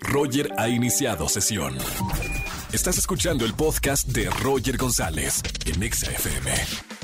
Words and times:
Roger 0.00 0.52
ha 0.58 0.68
iniciado 0.68 1.28
sesión. 1.28 1.76
Estás 2.72 2.98
escuchando 2.98 3.44
el 3.44 3.54
podcast 3.54 4.08
de 4.08 4.28
Roger 4.30 4.76
González 4.76 5.42
en 5.66 5.82
Exa 5.82 6.10
FM. 6.10 6.98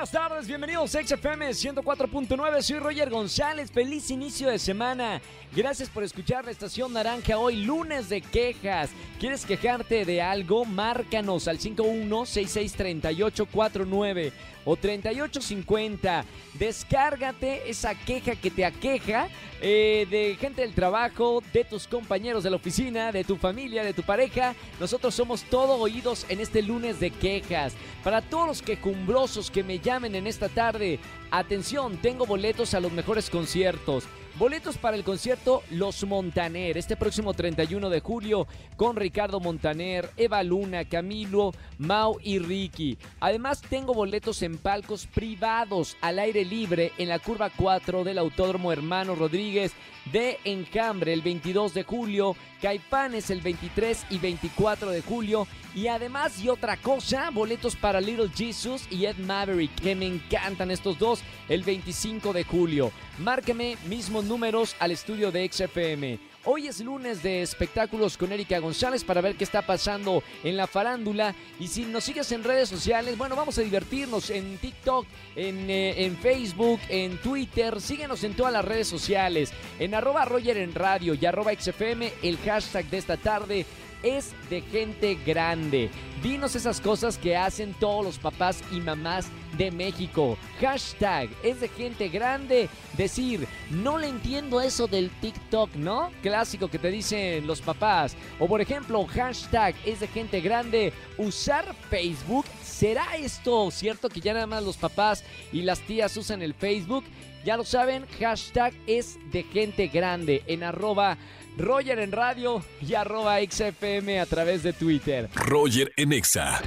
Buenas 0.00 0.12
tardes, 0.12 0.48
bienvenidos 0.48 0.94
a 0.94 1.02
XFM 1.02 1.50
104.9, 1.50 2.62
soy 2.62 2.78
Roger 2.78 3.10
González, 3.10 3.70
feliz 3.70 4.10
inicio 4.10 4.48
de 4.48 4.58
semana. 4.58 5.20
Gracias 5.54 5.90
por 5.90 6.02
escuchar 6.02 6.46
la 6.46 6.50
estación 6.50 6.94
naranja 6.94 7.36
hoy, 7.36 7.64
lunes 7.64 8.08
de 8.08 8.22
quejas. 8.22 8.88
¿Quieres 9.18 9.44
quejarte 9.44 10.06
de 10.06 10.22
algo? 10.22 10.64
Márcanos 10.64 11.48
al 11.48 11.58
51663849 11.58 14.32
o 14.64 14.76
3850. 14.76 16.24
Descárgate 16.54 17.68
esa 17.70 17.94
queja 17.94 18.36
que 18.36 18.50
te 18.50 18.64
aqueja 18.64 19.28
eh, 19.60 20.06
de 20.10 20.36
gente 20.40 20.62
del 20.62 20.74
trabajo, 20.74 21.42
de 21.52 21.64
tus 21.64 21.86
compañeros 21.86 22.42
de 22.42 22.50
la 22.50 22.56
oficina, 22.56 23.12
de 23.12 23.24
tu 23.24 23.36
familia, 23.36 23.84
de 23.84 23.94
tu 23.94 24.02
pareja. 24.02 24.54
Nosotros 24.78 25.14
somos 25.14 25.42
todo 25.44 25.74
oídos 25.74 26.26
en 26.28 26.40
este 26.40 26.62
lunes 26.62 27.00
de 27.00 27.10
quejas. 27.10 27.74
Para 28.02 28.22
todos 28.22 28.46
los 28.46 28.62
quejumbrosos 28.62 29.50
que 29.50 29.62
me 29.62 29.78
llamen 29.78 30.14
en 30.14 30.26
esta 30.26 30.48
tarde, 30.48 30.98
atención, 31.30 31.96
tengo 31.98 32.26
boletos 32.26 32.74
a 32.74 32.80
los 32.80 32.92
mejores 32.92 33.30
conciertos. 33.30 34.04
Boletos 34.36 34.78
para 34.78 34.96
el 34.96 35.04
concierto 35.04 35.62
Los 35.70 36.04
Montaner, 36.04 36.78
este 36.78 36.96
próximo 36.96 37.34
31 37.34 37.90
de 37.90 38.00
julio, 38.00 38.46
con 38.76 38.96
Ricardo 38.96 39.40
Montaner, 39.40 40.10
Eva 40.16 40.42
Luna, 40.42 40.84
Camilo, 40.84 41.52
Mau 41.78 42.18
y 42.22 42.38
Ricky. 42.38 42.96
Además, 43.20 43.60
tengo 43.60 43.92
boletos 43.92 44.42
en 44.42 44.56
palcos 44.56 45.06
privados 45.06 45.96
al 46.00 46.18
aire 46.18 46.44
libre 46.44 46.92
en 46.96 47.08
la 47.08 47.18
curva 47.18 47.50
4 47.54 48.04
del 48.04 48.18
Autódromo 48.18 48.72
Hermano 48.72 49.14
Rodríguez 49.14 49.74
de 50.12 50.38
Encambre 50.44 51.12
el 51.12 51.22
22 51.22 51.74
de 51.74 51.82
julio, 51.84 52.36
Caipanes 52.60 53.30
el 53.30 53.40
23 53.40 54.06
y 54.10 54.18
24 54.18 54.90
de 54.90 55.02
julio. 55.02 55.46
Y 55.74 55.86
además, 55.86 56.40
y 56.40 56.48
otra 56.48 56.76
cosa, 56.76 57.30
boletos 57.30 57.76
para 57.76 58.00
Little 58.00 58.30
Jesus 58.34 58.86
y 58.90 59.06
Ed 59.06 59.18
Maverick, 59.18 59.72
que 59.80 59.94
me 59.94 60.06
encantan 60.06 60.70
estos 60.70 60.98
dos, 60.98 61.20
el 61.48 61.62
25 61.62 62.32
de 62.32 62.44
julio. 62.44 62.90
Márqueme 63.18 63.76
números 64.24 64.76
al 64.78 64.90
estudio 64.90 65.30
de 65.30 65.50
XFM. 65.50 66.18
Hoy 66.46 66.68
es 66.68 66.80
lunes 66.80 67.22
de 67.22 67.42
espectáculos 67.42 68.16
con 68.16 68.32
Erika 68.32 68.58
González 68.60 69.04
para 69.04 69.20
ver 69.20 69.34
qué 69.34 69.44
está 69.44 69.60
pasando 69.60 70.22
en 70.42 70.56
la 70.56 70.66
farándula. 70.66 71.34
Y 71.58 71.66
si 71.66 71.84
nos 71.84 72.04
sigues 72.04 72.32
en 72.32 72.44
redes 72.44 72.70
sociales, 72.70 73.18
bueno, 73.18 73.36
vamos 73.36 73.58
a 73.58 73.62
divertirnos 73.62 74.30
en 74.30 74.56
TikTok, 74.56 75.06
en, 75.36 75.66
eh, 75.68 76.10
Facebook, 76.22 76.80
en 76.88 77.18
Twitter. 77.18 77.78
Síguenos 77.78 78.24
en 78.24 78.34
todas 78.34 78.54
las 78.54 78.64
redes 78.64 78.88
sociales. 78.88 79.52
En 79.78 79.94
arroba 79.94 80.24
Roger 80.24 80.56
en 80.56 80.74
radio 80.74 81.12
y 81.12 81.26
arroba 81.26 81.52
XFM, 81.52 82.10
el 82.22 82.38
hashtag 82.38 82.86
de 82.86 82.96
esta 82.96 83.18
tarde 83.18 83.66
es 84.02 84.32
de 84.48 84.62
gente 84.62 85.18
grande. 85.26 85.90
Dinos 86.22 86.54
esas 86.54 86.82
cosas 86.82 87.16
que 87.16 87.34
hacen 87.34 87.72
todos 87.80 88.04
los 88.04 88.18
papás 88.18 88.62
y 88.70 88.80
mamás 88.80 89.28
de 89.56 89.70
México. 89.70 90.36
Hashtag 90.60 91.30
es 91.42 91.60
de 91.60 91.68
gente 91.68 92.08
grande. 92.10 92.68
Decir, 92.98 93.46
no 93.70 93.96
le 93.96 94.08
entiendo 94.08 94.60
eso 94.60 94.86
del 94.86 95.08
TikTok, 95.08 95.74
¿no? 95.76 96.10
Clásico 96.22 96.68
que 96.68 96.78
te 96.78 96.90
dicen 96.90 97.46
los 97.46 97.62
papás. 97.62 98.16
O 98.38 98.46
por 98.46 98.60
ejemplo, 98.60 99.06
hashtag 99.06 99.74
es 99.86 100.00
de 100.00 100.08
gente 100.08 100.42
grande. 100.42 100.92
Usar 101.16 101.74
Facebook. 101.88 102.44
¿Será 102.62 103.16
esto 103.16 103.70
cierto 103.70 104.10
que 104.10 104.20
ya 104.20 104.34
nada 104.34 104.46
más 104.46 104.62
los 104.62 104.76
papás 104.76 105.24
y 105.52 105.62
las 105.62 105.80
tías 105.80 106.14
usan 106.18 106.42
el 106.42 106.52
Facebook? 106.52 107.04
Ya 107.46 107.56
lo 107.56 107.64
saben, 107.64 108.04
hashtag 108.18 108.74
es 108.86 109.18
de 109.32 109.42
gente 109.44 109.88
grande 109.88 110.42
en 110.46 110.62
arroba 110.62 111.16
Roger 111.56 111.98
en 111.98 112.12
radio 112.12 112.62
y 112.80 112.94
arroba 112.94 113.38
XFM 113.40 114.20
a 114.20 114.26
través 114.26 114.62
de 114.62 114.72
Twitter. 114.72 115.28
Roger 115.34 115.92
en 115.96 116.09
Exa. 116.12 116.60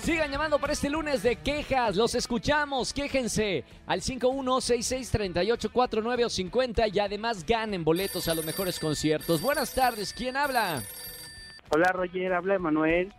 Sigan 0.00 0.30
llamando 0.30 0.58
para 0.58 0.72
este 0.72 0.88
lunes 0.88 1.22
de 1.22 1.36
quejas. 1.36 1.96
Los 1.96 2.14
escuchamos. 2.14 2.94
Quéjense 2.94 3.64
al 3.86 4.00
51663849 4.00 6.24
o 6.24 6.28
50 6.30 6.88
y 6.88 6.98
además 6.98 7.44
ganen 7.46 7.84
boletos 7.84 8.26
a 8.28 8.34
los 8.34 8.44
mejores 8.46 8.78
conciertos. 8.78 9.42
Buenas 9.42 9.74
tardes. 9.74 10.14
¿Quién 10.14 10.36
habla? 10.36 10.82
Hola 11.70 11.90
Roger, 11.92 12.32
habla 12.32 12.54
Emanuel. 12.54 13.12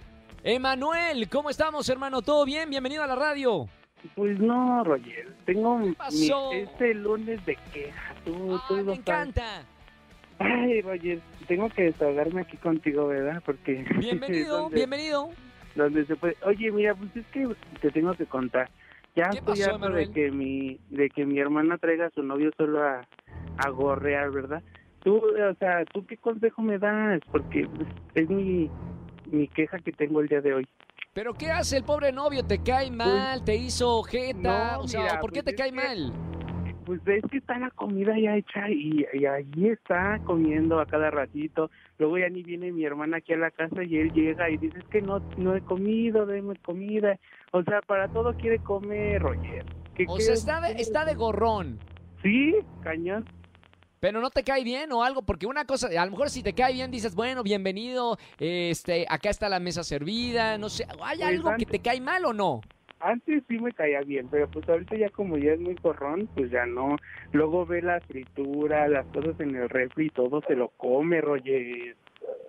Emanuel, 0.43 1.29
¿cómo 1.29 1.49
estamos, 1.49 1.87
hermano? 1.89 2.21
¿Todo 2.21 2.45
bien? 2.45 2.69
Bienvenido 2.69 3.03
a 3.03 3.07
la 3.07 3.15
radio. 3.15 3.67
Pues 4.15 4.39
no, 4.39 4.83
Roger, 4.85 5.35
tengo 5.45 5.77
mi- 5.77 5.91
pasó? 5.93 6.53
este 6.53 6.93
lunes 6.93 7.45
de 7.45 7.57
queja. 7.73 8.15
Tú, 8.23 8.57
lo 8.69 8.83
me 8.85 9.03
sabes. 9.03 9.35
Ay, 10.39 10.81
Roger, 10.81 11.19
tengo 11.47 11.69
que 11.69 11.83
desahogarme 11.83 12.41
aquí 12.41 12.57
contigo, 12.57 13.07
¿verdad? 13.07 13.41
Porque 13.45 13.85
Bienvenido, 13.99 14.57
donde, 14.61 14.75
bienvenido. 14.77 15.29
donde 15.75 16.05
se 16.05 16.15
puede. 16.15 16.37
Oye, 16.45 16.71
mira, 16.71 16.95
pues 16.95 17.13
es 17.15 17.25
que 17.27 17.47
te 17.81 17.91
tengo 17.91 18.13
que 18.15 18.25
contar. 18.25 18.69
Ya 19.15 19.29
¿Qué 19.31 19.39
estoy 19.39 19.61
harto 19.63 19.89
de 19.89 20.11
que 20.11 20.31
mi 20.31 20.79
de 20.89 21.09
que 21.09 21.25
mi 21.25 21.39
hermana 21.39 21.77
traiga 21.77 22.05
a 22.05 22.09
su 22.11 22.23
novio 22.23 22.51
solo 22.55 22.81
a, 22.83 23.01
a 23.57 23.69
gorrear, 23.69 24.31
¿verdad? 24.31 24.63
Tú, 25.03 25.17
o 25.17 25.55
sea, 25.55 25.83
¿tú 25.85 26.05
qué 26.05 26.15
consejo 26.17 26.61
me 26.61 26.77
das? 26.77 27.19
Porque 27.31 27.67
pues, 27.75 27.87
es 28.15 28.29
mi 28.29 28.69
mi 29.31 29.47
queja 29.49 29.77
que 29.79 29.91
tengo 29.91 30.21
el 30.21 30.27
día 30.27 30.41
de 30.41 30.53
hoy. 30.53 30.67
¿Pero 31.13 31.33
qué 31.33 31.51
hace 31.51 31.75
el 31.77 31.83
pobre 31.83 32.11
novio? 32.11 32.43
¿Te 32.45 32.59
cae 32.63 32.91
mal? 32.91 33.43
¿Te 33.43 33.55
hizo 33.55 34.01
jeta? 34.03 34.77
No, 34.77 34.81
o 34.81 34.87
sea, 34.87 35.01
mira, 35.01 35.19
¿por 35.19 35.31
qué 35.31 35.43
pues 35.43 35.55
te 35.55 35.61
cae 35.61 35.71
que- 35.71 35.75
mal? 35.75 36.13
Pues 36.89 37.01
es 37.05 37.23
que 37.29 37.37
está 37.37 37.59
la 37.59 37.69
comida 37.69 38.17
ya 38.17 38.35
hecha 38.35 38.67
y, 38.67 39.05
y 39.13 39.25
allí 39.27 39.67
está 39.67 40.19
comiendo 40.25 40.79
a 40.79 40.87
cada 40.87 41.11
ratito. 41.11 41.69
Luego 41.99 42.17
ya 42.17 42.29
ni 42.29 42.41
viene 42.41 42.71
mi 42.71 42.83
hermana 42.83 43.17
aquí 43.17 43.31
a 43.33 43.37
la 43.37 43.51
casa 43.51 43.83
y 43.83 43.97
él 43.97 44.11
llega 44.11 44.49
y 44.49 44.57
dice 44.57 44.79
es 44.79 44.85
que 44.85 44.99
no 44.99 45.19
no 45.37 45.55
he 45.55 45.61
comido, 45.61 46.25
deme 46.25 46.55
comida. 46.65 47.19
O 47.51 47.61
sea, 47.61 47.81
para 47.81 48.07
todo 48.07 48.33
quiere 48.33 48.57
comer, 48.63 49.21
Roger. 49.21 49.67
¿Qué 49.93 50.05
O 50.07 50.19
sea, 50.19 50.33
está 50.33 50.61
de, 50.61 50.81
está 50.81 51.05
de 51.05 51.13
gorrón. 51.13 51.77
Sí, 52.23 52.55
cañón. 52.81 53.23
Pero 53.99 54.19
no 54.19 54.31
te 54.31 54.43
cae 54.43 54.63
bien 54.63 54.91
o 54.91 55.03
algo, 55.03 55.21
porque 55.21 55.45
una 55.45 55.65
cosa, 55.65 55.89
a 55.95 56.05
lo 56.05 56.11
mejor 56.11 56.31
si 56.31 56.41
te 56.41 56.53
cae 56.53 56.73
bien 56.73 56.89
dices, 56.89 57.13
bueno, 57.13 57.43
bienvenido, 57.43 58.17
este, 58.39 59.05
acá 59.07 59.29
está 59.29 59.47
la 59.47 59.59
mesa 59.59 59.83
servida, 59.83 60.57
no 60.57 60.69
sé, 60.69 60.87
¿hay 61.03 61.21
algo 61.21 61.51
que 61.55 61.67
te 61.67 61.81
cae 61.81 62.01
mal 62.01 62.25
o 62.25 62.33
no? 62.33 62.61
Antes 63.01 63.43
sí 63.47 63.57
me 63.59 63.71
caía 63.71 64.01
bien, 64.01 64.27
pero 64.29 64.49
pues 64.49 64.67
ahorita 64.67 64.95
ya 64.97 65.09
como 65.09 65.37
ya 65.37 65.53
es 65.53 65.59
muy 65.59 65.75
corrón, 65.75 66.27
pues 66.35 66.51
ya 66.51 66.65
no. 66.65 66.97
Luego 67.31 67.65
ve 67.65 67.81
la 67.81 67.99
fritura, 68.01 68.87
las 68.89 69.05
cosas 69.07 69.39
en 69.39 69.55
el 69.55 69.69
refri 69.69 70.07
y 70.07 70.09
todo 70.09 70.41
se 70.47 70.55
lo 70.55 70.69
come, 70.69 71.21
Roger. 71.21 71.95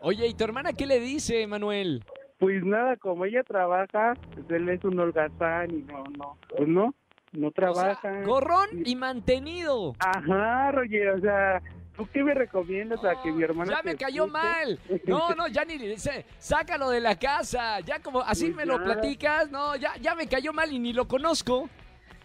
Oye, 0.02 0.26
¿y 0.26 0.34
tu 0.34 0.44
hermana 0.44 0.72
qué 0.72 0.86
le 0.86 0.98
dice, 0.98 1.46
Manuel? 1.46 2.02
Pues 2.38 2.64
nada, 2.64 2.96
como 2.96 3.26
ella 3.26 3.42
trabaja, 3.44 4.14
pues 4.34 4.50
él 4.50 4.68
es 4.70 4.82
un 4.84 4.98
holgazán 4.98 5.70
y 5.70 5.82
no, 5.82 6.04
no, 6.16 6.36
pues 6.56 6.66
no, 6.68 6.94
no 7.32 7.48
O 7.48 7.52
sea, 7.52 7.72
trabaja. 7.72 8.22
gorrón 8.24 8.66
y 8.84 8.96
mantenido. 8.96 9.94
Ajá, 10.00 10.72
Roger, 10.72 11.10
o 11.10 11.20
sea, 11.20 11.62
¿tú 11.96 12.08
qué 12.12 12.22
me 12.24 12.34
recomiendas 12.34 13.04
a 13.04 13.20
que 13.22 13.30
mi 13.32 13.42
hermana 13.42 13.72
Ya 13.76 13.82
me 13.82 13.96
cayó 13.96 14.24
escuche? 14.26 14.42
mal. 14.42 14.78
No, 15.06 15.34
no, 15.34 15.48
ya 15.48 15.64
ni 15.64 15.76
dice, 15.78 16.24
sácalo 16.38 16.90
de 16.90 17.00
la 17.00 17.18
casa. 17.18 17.80
Ya 17.80 18.00
como 18.00 18.20
así 18.20 18.46
Pues 18.46 18.56
me 18.56 18.66
lo 18.66 18.82
platicas, 18.82 19.50
no, 19.50 19.76
ya, 19.76 19.96
ya 20.00 20.14
me 20.14 20.26
cayó 20.26 20.52
mal 20.52 20.72
y 20.72 20.78
ni 20.78 20.92
lo 20.92 21.06
conozco. 21.06 21.68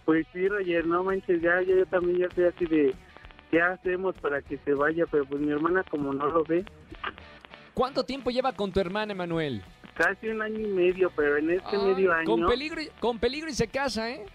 Pues 0.06 0.26
sí, 0.34 0.48
Roger, 0.48 0.86
no 0.86 1.04
manches, 1.04 1.42
ya, 1.42 1.62
ya 1.62 1.76
yo 1.76 1.86
también 1.88 2.20
ya 2.20 2.26
estoy 2.28 2.46
así 2.46 2.66
de, 2.66 2.94
¿qué 3.52 3.62
hacemos 3.62 4.16
para 4.20 4.42
que 4.42 4.58
se 4.60 4.74
vaya? 4.74 5.06
Pero 5.10 5.26
pues 5.26 5.42
mi 5.42 5.52
hermana 5.52 5.84
como 5.90 6.14
no 6.14 6.28
lo 6.28 6.44
ve, 6.44 6.64
¿Cuánto 7.74 8.06
tiempo 8.06 8.30
lleva 8.30 8.54
con 8.54 8.72
tu 8.72 8.80
hermana, 8.80 9.14
Manuel? 9.14 9.62
casi 9.96 10.28
un 10.28 10.42
año 10.42 10.60
y 10.60 10.68
medio, 10.68 11.10
pero 11.16 11.38
en 11.38 11.52
este 11.52 11.76
Ay, 11.78 11.78
medio 11.78 12.14
año... 12.14 12.26
Con 12.26 12.46
peligro, 12.48 12.82
y- 12.82 12.90
con 13.00 13.18
peligro 13.18 13.50
y 13.50 13.54
se 13.54 13.68
casa, 13.68 14.10
¿eh? 14.10 14.26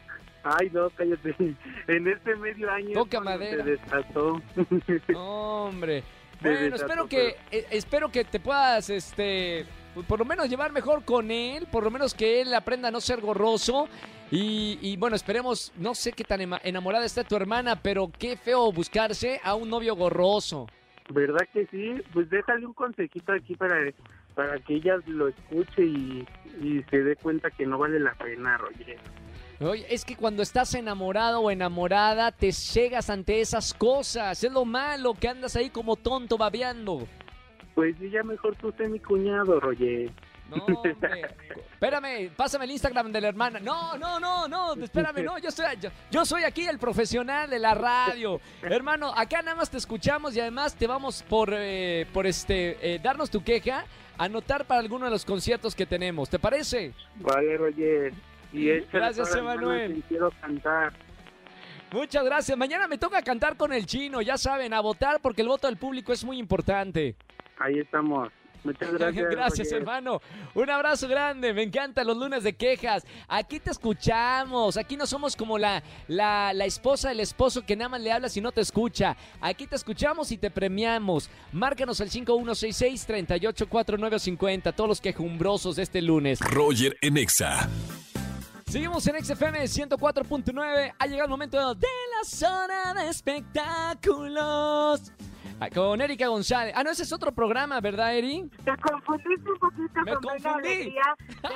Ay, 0.42 0.70
no, 0.72 0.90
cállate. 0.90 1.34
En 1.88 2.08
este 2.08 2.36
medio 2.36 2.70
año 2.70 2.92
Toca 2.94 3.20
madera. 3.20 3.64
se 3.64 3.70
desató. 3.70 4.40
Hombre. 5.14 6.02
Bueno, 6.40 6.76
espero 6.76 7.06
que, 7.06 7.36
eh, 7.50 7.66
espero 7.70 8.10
que 8.10 8.24
te 8.24 8.40
puedas, 8.40 8.88
este, 8.88 9.66
pues, 9.92 10.06
por 10.06 10.18
lo 10.18 10.24
menos 10.24 10.48
llevar 10.48 10.72
mejor 10.72 11.04
con 11.04 11.30
él, 11.30 11.66
por 11.70 11.84
lo 11.84 11.90
menos 11.90 12.14
que 12.14 12.40
él 12.40 12.54
aprenda 12.54 12.88
a 12.88 12.90
no 12.90 13.00
ser 13.00 13.20
gorroso. 13.20 13.88
Y, 14.30 14.78
y, 14.80 14.96
bueno, 14.96 15.16
esperemos, 15.16 15.72
no 15.76 15.94
sé 15.94 16.12
qué 16.12 16.24
tan 16.24 16.40
enamorada 16.62 17.04
está 17.04 17.24
tu 17.24 17.36
hermana, 17.36 17.76
pero 17.82 18.10
qué 18.18 18.36
feo 18.36 18.72
buscarse 18.72 19.40
a 19.44 19.54
un 19.54 19.68
novio 19.68 19.94
gorroso. 19.96 20.66
¿Verdad 21.12 21.46
que 21.52 21.66
sí? 21.66 22.00
Pues 22.12 22.30
déjale 22.30 22.64
un 22.64 22.72
consejito 22.72 23.32
aquí 23.32 23.56
para, 23.56 23.76
para 24.34 24.58
que 24.60 24.76
ella 24.76 24.96
lo 25.06 25.28
escuche 25.28 25.82
y, 25.82 26.26
y 26.62 26.82
se 26.88 27.02
dé 27.02 27.16
cuenta 27.16 27.50
que 27.50 27.66
no 27.66 27.76
vale 27.76 27.98
la 27.98 28.14
pena, 28.14 28.56
Roger. 28.56 28.96
Oye, 29.60 29.86
es 29.90 30.06
que 30.06 30.16
cuando 30.16 30.42
estás 30.42 30.74
enamorado 30.74 31.40
o 31.40 31.50
enamorada, 31.50 32.32
te 32.32 32.50
cegas 32.50 33.10
ante 33.10 33.42
esas 33.42 33.74
cosas. 33.74 34.42
Es 34.42 34.50
lo 34.50 34.64
malo, 34.64 35.12
que 35.12 35.28
andas 35.28 35.54
ahí 35.54 35.68
como 35.68 35.96
tonto 35.96 36.38
babeando. 36.38 37.06
Pues 37.74 37.94
ella 38.00 38.22
mejor 38.22 38.56
tú 38.56 38.72
sé 38.78 38.88
mi 38.88 38.98
cuñado, 38.98 39.60
Roger. 39.60 40.10
No, 40.48 40.64
hombre. 40.64 40.96
Espérame, 41.72 42.30
pásame 42.34 42.64
el 42.64 42.70
Instagram 42.72 43.12
de 43.12 43.20
la 43.20 43.28
hermana. 43.28 43.60
No, 43.60 43.98
no, 43.98 44.18
no, 44.18 44.48
no, 44.48 44.74
espérame, 44.74 45.22
no, 45.22 45.38
yo 45.38 45.50
soy, 45.50 45.66
yo, 45.80 45.90
yo 46.10 46.24
soy 46.24 46.44
aquí 46.44 46.66
el 46.66 46.78
profesional 46.78 47.48
de 47.48 47.58
la 47.58 47.74
radio. 47.74 48.40
Hermano, 48.62 49.12
acá 49.14 49.42
nada 49.42 49.56
más 49.56 49.70
te 49.70 49.76
escuchamos 49.76 50.34
y 50.36 50.40
además 50.40 50.74
te 50.74 50.86
vamos 50.86 51.22
por, 51.22 51.50
eh, 51.52 52.06
por 52.12 52.26
este, 52.26 52.94
eh, 52.94 52.98
darnos 52.98 53.30
tu 53.30 53.44
queja, 53.44 53.84
anotar 54.18 54.64
para 54.64 54.80
alguno 54.80 55.04
de 55.04 55.10
los 55.10 55.24
conciertos 55.24 55.74
que 55.74 55.86
tenemos. 55.86 56.28
¿Te 56.30 56.38
parece? 56.38 56.92
Vale, 57.16 57.56
Roger. 57.56 58.12
Y 58.52 58.70
échale 58.70 58.88
Gracias, 58.92 59.34
Emanuel. 59.34 59.98
y 59.98 60.02
Quiero 60.02 60.30
cantar. 60.40 60.92
Muchas 61.92 62.24
gracias. 62.24 62.56
Mañana 62.56 62.86
me 62.88 62.98
toca 62.98 63.20
cantar 63.22 63.56
con 63.56 63.72
el 63.72 63.84
chino, 63.86 64.22
ya 64.22 64.38
saben, 64.38 64.72
a 64.74 64.80
votar 64.80 65.20
porque 65.20 65.42
el 65.42 65.48
voto 65.48 65.66
del 65.66 65.76
público 65.76 66.12
es 66.12 66.22
muy 66.24 66.38
importante. 66.38 67.16
Ahí 67.58 67.78
estamos. 67.80 68.28
Muchas 68.62 68.92
gracias. 68.98 69.26
Gracias, 69.30 69.68
Roger. 69.68 69.78
hermano. 69.80 70.20
Un 70.54 70.68
abrazo 70.70 71.08
grande. 71.08 71.52
Me 71.54 71.62
encantan 71.62 72.06
los 72.06 72.16
lunes 72.16 72.44
de 72.44 72.52
quejas. 72.52 73.04
Aquí 73.26 73.58
te 73.58 73.70
escuchamos. 73.70 74.76
Aquí 74.76 74.96
no 74.96 75.06
somos 75.06 75.34
como 75.34 75.56
la, 75.58 75.82
la, 76.08 76.52
la 76.54 76.64
esposa 76.66 77.08
del 77.08 77.20
esposo 77.20 77.64
que 77.64 77.74
nada 77.74 77.88
más 77.88 78.00
le 78.02 78.12
hablas 78.12 78.36
y 78.36 78.40
no 78.40 78.52
te 78.52 78.60
escucha. 78.60 79.16
Aquí 79.40 79.66
te 79.66 79.74
escuchamos 79.76 80.30
y 80.30 80.36
te 80.38 80.50
premiamos. 80.50 81.28
Márcanos 81.52 82.00
al 82.02 82.10
5166-384950. 82.10 84.74
Todos 84.74 84.88
los 84.88 85.00
quejumbrosos 85.00 85.74
de 85.76 85.82
este 85.82 86.02
lunes. 86.02 86.38
Roger 86.40 86.96
en 87.00 87.16
Exa. 87.16 87.68
Seguimos 88.70 89.04
en 89.08 89.24
XFM 89.24 89.64
104.9. 89.64 90.94
Ha 90.96 91.06
llegado 91.06 91.24
el 91.24 91.30
momento 91.30 91.74
de 91.74 91.80
la 91.84 92.24
zona 92.24 92.94
de 92.94 93.08
espectáculos. 93.08 95.12
Ah, 95.58 95.68
Con 95.74 96.00
Erika 96.00 96.28
González. 96.28 96.72
Ah, 96.76 96.84
no, 96.84 96.90
ese 96.90 97.02
es 97.02 97.12
otro 97.12 97.32
programa, 97.32 97.80
¿verdad, 97.80 98.14
Eri? 98.14 98.48
Te 98.64 98.70
confundiste 98.76 99.50
un 99.50 99.58
poquito 99.58 100.00
Me 100.04 100.12
con 100.12 100.20
Venga 100.22 100.52
confundí. 100.52 100.68
Alegría. 100.68 101.02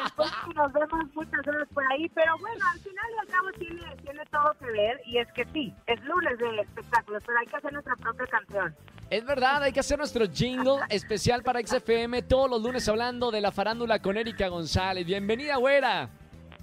Después 0.03 0.31
nos 0.57 0.73
vemos 0.73 1.05
muchas 1.15 1.47
horas 1.47 1.69
por 1.73 1.85
ahí, 1.93 2.09
pero 2.17 2.37
bueno, 2.41 2.65
al 2.73 2.81
final 2.81 3.05
y 3.15 3.19
al 3.21 3.27
cabo 3.29 3.47
tiene, 3.61 3.97
tiene 4.03 4.25
todo 4.33 4.53
que 4.59 4.67
ver 4.73 5.01
y 5.07 5.19
es 5.19 5.29
que 5.35 5.45
sí, 5.53 5.73
es 5.87 6.05
lunes 6.05 6.37
de 6.37 6.61
espectáculos, 6.63 7.23
pero 7.25 7.39
hay 7.39 7.47
que 7.47 7.57
hacer 7.57 7.73
nuestra 7.73 7.95
propia 7.95 8.27
canción. 8.27 8.75
Es 9.09 9.25
verdad, 9.25 9.63
hay 9.63 9.73
que 9.73 9.79
hacer 9.81 9.99
nuestro 9.99 10.27
jingle 10.27 10.81
especial 10.89 11.45
para 11.45 11.61
XFM 11.65 12.23
todos 12.23 12.51
los 12.51 12.61
lunes 12.61 12.89
hablando 12.89 13.31
de 13.31 13.41
la 13.41 13.53
farándula 13.53 14.03
con 14.03 14.17
Erika 14.17 14.49
González. 14.49 15.07
Bienvenida, 15.07 15.55
güera. 15.57 16.11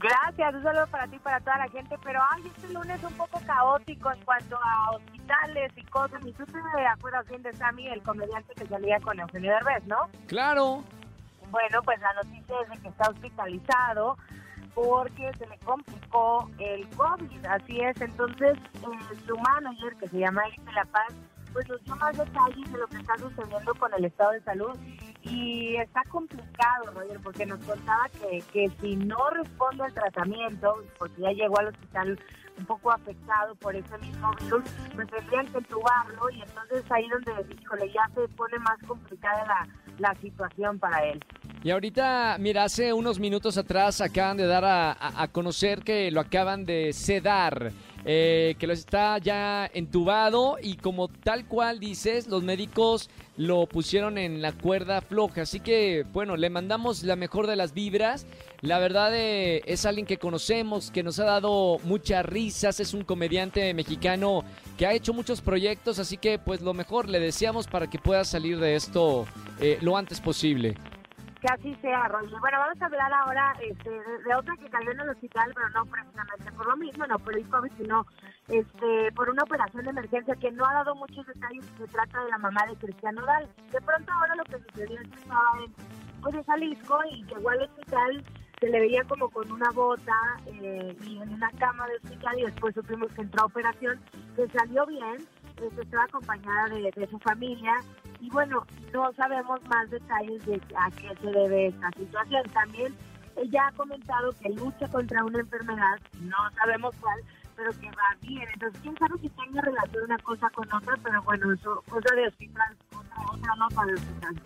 Gracias, 0.01 0.55
un 0.55 0.63
saludo 0.63 0.87
para 0.87 1.07
ti 1.07 1.17
y 1.17 1.19
para 1.19 1.39
toda 1.41 1.57
la 1.59 1.69
gente, 1.69 1.95
pero 2.03 2.19
ay, 2.31 2.43
este 2.47 2.73
lunes 2.73 2.97
es 2.97 3.03
un 3.03 3.13
poco 3.17 3.39
caótico 3.45 4.11
en 4.11 4.19
cuanto 4.25 4.55
a 4.57 4.91
hospitales 4.95 5.71
y 5.75 5.83
cosas. 5.83 6.25
Y 6.25 6.31
tú 6.33 6.45
te 6.45 6.59
acuerdas 6.87 7.27
bien 7.27 7.43
de 7.43 7.53
Sammy, 7.53 7.87
el 7.87 8.01
comediante 8.01 8.53
que 8.55 8.65
salía 8.65 8.99
con 8.99 9.19
Eugenio 9.19 9.51
Derbez, 9.51 9.85
¿no? 9.85 10.09
Claro. 10.27 10.83
Bueno, 11.51 11.81
pues 11.83 11.99
la 11.99 12.13
noticia 12.13 12.55
es 12.63 12.69
de 12.69 12.77
que 12.79 12.87
está 12.87 13.09
hospitalizado 13.09 14.17
porque 14.73 15.31
se 15.37 15.45
le 15.47 15.57
complicó 15.59 16.49
el 16.57 16.87
COVID, 16.89 17.45
así 17.45 17.79
es. 17.81 18.01
Entonces, 18.01 18.57
eh, 18.75 19.15
su 19.27 19.37
manager, 19.37 19.95
que 19.97 20.07
se 20.07 20.19
llama 20.19 20.47
Eric 20.47 20.61
de 20.61 20.71
la 20.71 20.85
Paz, 20.85 21.13
pues 21.53 21.67
nos 21.67 21.83
dio 21.83 21.95
más 21.97 22.17
detalles 22.17 22.71
de 22.71 22.77
lo 22.79 22.87
que 22.87 22.97
está 22.97 23.17
sucediendo 23.17 23.75
con 23.75 23.93
el 23.93 24.05
estado 24.05 24.31
de 24.31 24.41
salud. 24.41 24.77
Y 25.23 25.75
está 25.75 26.01
complicado, 26.09 26.91
Roger, 26.93 27.19
porque 27.21 27.45
nos 27.45 27.59
contaba 27.59 28.09
que, 28.09 28.43
que 28.51 28.69
si 28.81 28.95
no 28.95 29.29
responde 29.29 29.83
al 29.83 29.93
tratamiento, 29.93 30.83
porque 30.97 31.21
ya 31.21 31.31
llegó 31.31 31.59
al 31.59 31.67
hospital 31.67 32.19
un 32.57 32.65
poco 32.65 32.91
afectado 32.91 33.55
por 33.55 33.75
ese 33.75 33.97
mismo 33.99 34.31
virus, 34.41 34.63
pues 34.95 35.09
tendrían 35.09 35.47
que 35.47 35.57
entubarlo 35.59 36.29
y 36.31 36.41
entonces 36.41 36.83
ahí 36.91 37.07
donde, 37.09 37.31
híjole, 37.61 37.91
ya 37.91 38.09
se 38.13 38.27
pone 38.35 38.59
más 38.59 38.77
complicada 38.87 39.45
la, 39.45 39.67
la 39.99 40.15
situación 40.15 40.79
para 40.79 41.05
él. 41.05 41.19
Y 41.63 41.69
ahorita, 41.69 42.37
mira, 42.39 42.63
hace 42.63 42.91
unos 42.91 43.19
minutos 43.19 43.55
atrás 43.55 44.01
acaban 44.01 44.37
de 44.37 44.47
dar 44.47 44.65
a, 44.65 45.27
conocer 45.31 45.83
que 45.83 46.09
lo 46.09 46.19
acaban 46.19 46.65
de 46.65 46.91
sedar, 46.91 47.71
eh, 48.03 48.55
que 48.57 48.65
lo 48.65 48.73
está 48.73 49.19
ya 49.19 49.69
entubado 49.71 50.57
y 50.59 50.77
como 50.77 51.07
tal 51.07 51.45
cual 51.45 51.79
dices, 51.79 52.27
los 52.27 52.41
médicos 52.41 53.11
lo 53.37 53.65
pusieron 53.65 54.17
en 54.17 54.41
la 54.41 54.51
cuerda 54.51 55.01
floja. 55.01 55.43
Así 55.43 55.59
que, 55.59 56.05
bueno, 56.11 56.37
le 56.37 56.49
mandamos 56.49 57.03
la 57.03 57.15
mejor 57.15 57.47
de 57.47 57.55
las 57.55 57.73
vibras. 57.73 58.25
La 58.61 58.79
verdad 58.79 59.11
eh, 59.15 59.61
es 59.65 59.85
alguien 59.85 60.05
que 60.05 60.17
conocemos, 60.17 60.91
que 60.91 61.03
nos 61.03 61.19
ha 61.19 61.25
dado 61.25 61.79
muchas 61.83 62.25
risas, 62.25 62.79
es 62.79 62.93
un 62.93 63.03
comediante 63.03 63.73
mexicano 63.73 64.43
que 64.77 64.85
ha 64.85 64.93
hecho 64.93 65.13
muchos 65.13 65.41
proyectos, 65.41 65.97
así 65.99 66.17
que 66.17 66.37
pues 66.37 66.61
lo 66.61 66.73
mejor 66.73 67.09
le 67.09 67.19
deseamos 67.19 67.67
para 67.67 67.89
que 67.89 67.97
pueda 67.99 68.23
salir 68.23 68.59
de 68.59 68.75
esto 68.75 69.25
eh, 69.59 69.77
lo 69.81 69.97
antes 69.97 70.21
posible. 70.21 70.75
Que 71.41 71.47
así 71.47 71.75
sea, 71.81 72.07
Roger. 72.07 72.39
Bueno, 72.39 72.59
vamos 72.59 72.79
a 72.79 72.85
hablar 72.85 73.11
ahora 73.11 73.53
este, 73.61 73.89
de, 73.89 74.35
otra 74.35 74.55
que 74.57 74.69
cayó 74.69 74.91
en 74.91 74.99
el 74.99 75.09
hospital, 75.09 75.51
pero 75.55 75.69
no 75.69 75.85
precisamente 75.87 76.51
por 76.51 76.67
lo 76.67 76.77
mismo, 76.77 77.07
no 77.07 77.17
por 77.17 77.35
el 77.35 77.49
COVID, 77.49 77.71
sino 77.77 78.05
este, 78.47 79.11
por 79.13 79.27
una 79.27 79.41
operación 79.41 79.83
de 79.85 79.89
emergencia 79.89 80.35
que 80.35 80.51
no 80.51 80.63
ha 80.67 80.73
dado 80.73 80.93
muchos 80.93 81.25
detalles. 81.25 81.65
Se 81.79 81.87
trata 81.87 82.23
de 82.23 82.29
la 82.29 82.37
mamá 82.37 82.63
de 82.67 82.75
Cristiano 82.75 83.25
Dal. 83.25 83.49
De 83.71 83.81
pronto 83.81 84.11
ahora 84.11 84.35
lo 84.35 84.43
que 84.43 84.59
sucedió 84.69 85.01
es 85.01 85.07
que 85.09 85.19
estaba 85.19 85.41
en, 85.65 85.73
pues, 86.21 86.35
en 86.35 86.43
Jalisco 86.43 86.99
y 87.09 87.23
llegó 87.23 87.49
al 87.49 87.61
hospital, 87.63 88.23
se 88.59 88.69
le 88.69 88.79
veía 88.79 89.03
como 89.05 89.27
con 89.31 89.51
una 89.51 89.71
bota 89.71 90.37
eh, 90.45 90.95
y 91.07 91.17
en 91.17 91.33
una 91.33 91.49
cama 91.57 91.87
de 91.87 91.95
hospital 91.95 92.37
y 92.37 92.43
después 92.43 92.75
supimos 92.75 93.11
que 93.13 93.21
entró 93.21 93.41
a 93.41 93.45
operación, 93.47 93.99
que 94.35 94.47
salió 94.49 94.85
bien, 94.85 95.17
eh, 95.57 95.69
estaba 95.81 96.03
acompañada 96.03 96.67
de 96.69 97.07
su 97.09 97.17
familia 97.17 97.73
y 98.21 98.29
bueno, 98.29 98.65
no 98.93 99.11
sabemos 99.13 99.61
más 99.63 99.89
detalles 99.89 100.45
de 100.45 100.61
a 100.77 100.91
qué 100.91 101.13
se 101.21 101.27
debe 101.27 101.67
esta 101.67 101.89
situación. 101.97 102.43
También 102.53 102.95
ella 103.35 103.67
ha 103.67 103.71
comentado 103.73 104.31
que 104.41 104.49
lucha 104.49 104.87
contra 104.89 105.23
una 105.25 105.39
enfermedad, 105.39 105.99
no 106.21 106.37
sabemos 106.55 106.93
cuál, 107.01 107.19
pero 107.55 107.71
que 107.79 107.87
va 107.89 108.15
bien. 108.21 108.47
Entonces, 108.53 108.79
quién 108.81 108.95
sabe 108.97 109.19
si 109.21 109.29
tenga 109.29 109.61
relación 109.61 110.03
una 110.05 110.17
cosa 110.19 110.49
con 110.51 110.71
otra, 110.73 110.95
pero 111.03 111.21
bueno, 111.23 111.51
eso, 111.53 111.83
cosa 111.89 112.15
de 112.15 112.27
hospital, 112.27 112.77
otra, 112.95 113.31
otra 113.33 113.55
nota 113.55 113.85
de 113.85 113.93
hospital. 113.95 114.41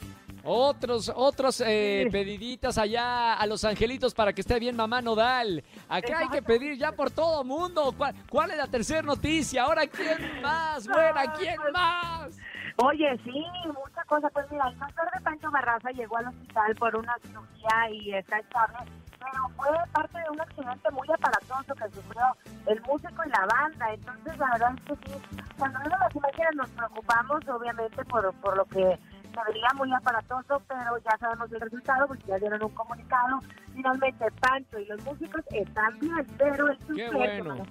Otros, 0.47 1.11
otros 1.15 1.59
eh, 1.65 2.03
Sí. 2.05 2.11
pediditas 2.11 2.77
allá 2.77 3.33
a 3.33 3.47
los 3.47 3.65
angelitos 3.65 4.13
para 4.13 4.31
que 4.31 4.41
esté 4.41 4.59
bien 4.59 4.75
mamá 4.75 5.01
Nodal. 5.01 5.63
Acá 5.89 6.19
hay 6.19 6.29
que 6.29 6.43
pedir 6.43 6.77
ya 6.77 6.91
por 6.91 7.09
todo 7.09 7.43
mundo. 7.43 7.95
¿Cuál, 7.97 8.13
cuál 8.29 8.51
es 8.51 8.57
la 8.57 8.67
tercera 8.67 9.01
noticia? 9.01 9.63
Ahora, 9.63 9.87
¿quién 9.87 10.41
más? 10.43 10.87
Buena, 10.87 11.33
¿quién 11.33 11.55
más? 11.73 12.37
Oye, 12.77 13.17
sí, 13.23 13.45
mucha 13.67 14.03
cosa. 14.05 14.29
Pues 14.29 14.51
mira, 14.51 14.67
el 14.67 14.77
doctor 14.77 15.09
de 15.13 15.21
Pancho 15.21 15.51
Barraza 15.51 15.91
llegó 15.91 16.17
al 16.17 16.27
hospital 16.27 16.75
por 16.75 16.95
una 16.95 17.15
cirugía 17.21 17.89
y 17.91 18.13
está 18.13 18.39
estable, 18.39 18.77
pero 19.19 19.49
fue 19.55 19.67
parte 19.93 20.19
de 20.19 20.29
un 20.29 20.41
accidente 20.41 20.91
muy 20.91 21.07
aparatoso 21.09 21.73
que 21.73 21.89
sufrió 21.95 22.23
el 22.67 22.81
músico 22.81 23.23
y 23.25 23.29
la 23.29 23.45
banda. 23.45 23.93
Entonces, 23.93 24.37
la 24.37 24.51
verdad 24.51 24.73
es 24.75 24.99
que 24.99 25.09
sí, 25.09 25.37
cuando 25.57 25.79
vemos 25.79 25.99
las 25.99 26.15
imágenes 26.15 26.55
nos 26.55 26.69
preocupamos, 26.71 27.47
obviamente, 27.47 28.05
por, 28.05 28.33
por 28.35 28.57
lo 28.57 28.65
que 28.65 28.99
se 29.35 29.43
vería 29.47 29.69
muy 29.75 29.93
aparatoso, 29.93 30.61
pero 30.67 30.97
ya 30.97 31.17
sabemos 31.17 31.51
el 31.51 31.61
resultado 31.61 32.07
porque 32.07 32.23
ya 32.27 32.37
dieron 32.37 32.61
un 32.61 32.69
comunicado. 32.69 33.39
Finalmente, 33.73 34.25
Pancho 34.41 34.79
y 34.79 34.85
los 34.85 35.01
músicos 35.03 35.41
están 35.51 35.97
bien, 35.99 36.25
pero 36.37 36.67
el 36.69 36.77
chofer 36.79 37.07
que 37.07 37.41
bueno. 37.41 37.65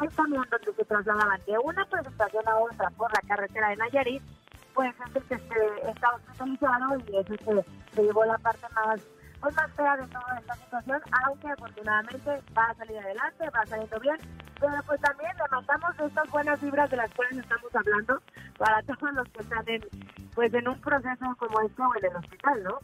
El 0.00 0.14
camión 0.14 0.46
donde 0.50 0.72
se 0.72 0.84
trasladaban 0.84 1.40
de 1.46 1.58
una 1.58 1.84
presentación 1.86 2.48
a 2.48 2.56
otra 2.56 2.90
por 2.90 3.12
la 3.12 3.28
carretera 3.28 3.68
de 3.70 3.76
Nayarit, 3.76 4.22
pues 4.74 4.94
es 5.00 5.16
el 5.16 5.22
que 5.24 5.38
se 5.38 5.90
está 5.90 6.14
hospitalizado 6.14 6.96
y 7.06 7.16
es 7.16 7.30
el 7.30 7.38
que 7.38 7.64
se 7.94 8.02
llevó 8.02 8.24
la 8.24 8.38
parte 8.38 8.66
más 8.74 9.00
pues 9.42 9.56
más 9.56 9.70
fea 9.72 9.96
de 9.96 10.06
toda 10.06 10.38
esta 10.38 10.54
situación, 10.54 11.00
aunque 11.24 11.48
afortunadamente 11.48 12.30
va 12.56 12.64
a 12.66 12.74
salir 12.74 12.96
adelante, 12.96 13.50
va 13.50 13.66
saliendo 13.66 13.98
bien, 13.98 14.16
pero 14.60 14.72
pues 14.86 15.00
también 15.00 15.32
le 15.36 15.42
mandamos 15.50 15.98
estas 15.98 16.30
buenas 16.30 16.60
vibras 16.60 16.88
de 16.88 16.96
las 16.96 17.10
cuales 17.10 17.38
estamos 17.38 17.74
hablando 17.74 18.22
para 18.56 18.80
todos 18.82 19.12
los 19.12 19.28
que 19.30 19.42
están 19.42 19.64
pues 20.36 20.54
en 20.54 20.68
un 20.68 20.80
proceso 20.80 21.36
como 21.38 21.60
este 21.60 21.82
o 21.82 21.96
en 21.96 22.04
el 22.04 22.16
hospital, 22.16 22.62
¿no? 22.62 22.78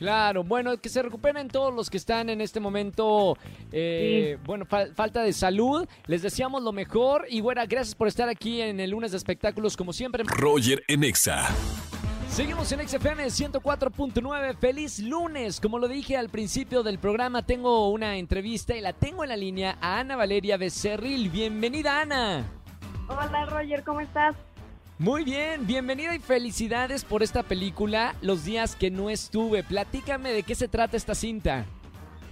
Claro, 0.00 0.42
bueno, 0.44 0.78
que 0.78 0.88
se 0.88 1.02
recuperen 1.02 1.48
todos 1.48 1.74
los 1.74 1.90
que 1.90 1.98
están 1.98 2.30
en 2.30 2.40
este 2.40 2.58
momento, 2.58 3.36
eh, 3.70 4.38
bueno, 4.46 4.64
fal- 4.64 4.94
falta 4.94 5.22
de 5.22 5.34
salud. 5.34 5.86
Les 6.06 6.22
deseamos 6.22 6.62
lo 6.62 6.72
mejor 6.72 7.26
y 7.28 7.42
bueno, 7.42 7.60
gracias 7.68 7.94
por 7.94 8.08
estar 8.08 8.26
aquí 8.30 8.62
en 8.62 8.80
el 8.80 8.88
lunes 8.92 9.10
de 9.10 9.18
espectáculos 9.18 9.76
como 9.76 9.92
siempre. 9.92 10.24
Roger 10.26 10.82
en 10.88 11.04
Exa. 11.04 11.46
Seguimos 12.30 12.72
en 12.72 12.88
XFM 12.88 13.26
104.9. 13.26 14.56
Feliz 14.56 15.00
lunes. 15.00 15.60
Como 15.60 15.78
lo 15.78 15.86
dije 15.86 16.16
al 16.16 16.30
principio 16.30 16.82
del 16.82 16.98
programa, 16.98 17.42
tengo 17.44 17.90
una 17.90 18.16
entrevista 18.16 18.74
y 18.74 18.80
la 18.80 18.94
tengo 18.94 19.22
en 19.24 19.28
la 19.28 19.36
línea 19.36 19.76
a 19.82 19.98
Ana 20.00 20.16
Valeria 20.16 20.56
Becerril. 20.56 21.28
Bienvenida, 21.28 22.00
Ana. 22.00 22.50
Hola 23.06 23.44
Roger, 23.50 23.82
¿cómo 23.84 24.00
estás? 24.00 24.34
Muy 25.00 25.24
bien, 25.24 25.66
bienvenida 25.66 26.14
y 26.14 26.18
felicidades 26.18 27.06
por 27.06 27.22
esta 27.22 27.42
película, 27.42 28.14
Los 28.20 28.44
días 28.44 28.76
que 28.76 28.90
no 28.90 29.08
estuve. 29.08 29.62
Platícame 29.62 30.30
de 30.30 30.42
qué 30.42 30.54
se 30.54 30.68
trata 30.68 30.94
esta 30.94 31.14
cinta. 31.14 31.64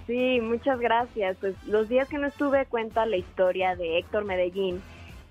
Sí, 0.05 0.39
muchas 0.39 0.79
gracias. 0.79 1.35
Pues 1.39 1.55
los 1.65 1.89
días 1.89 2.07
que 2.07 2.19
no 2.19 2.27
estuve 2.27 2.67
cuenta 2.67 3.07
la 3.07 3.17
historia 3.17 3.75
de 3.75 3.97
Héctor 3.97 4.25
Medellín, 4.25 4.83